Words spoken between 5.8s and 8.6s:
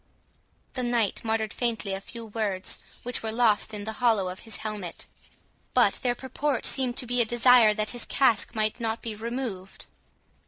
their purport seemed to be a desire that his casque